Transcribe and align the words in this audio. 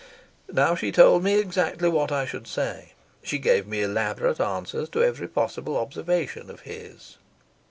Now 0.51 0.73
she 0.73 0.91
told 0.91 1.21
me 1.23 1.35
exactly 1.37 1.87
what 1.87 2.11
I 2.11 2.25
should 2.25 2.47
say. 2.47 2.93
She 3.21 3.37
gave 3.37 3.67
me 3.67 3.83
elaborate 3.83 4.39
answers 4.41 4.89
to 4.89 5.03
every 5.03 5.27
possible 5.27 5.77
observation 5.77 6.49
of 6.49 6.61
his. 6.61 7.19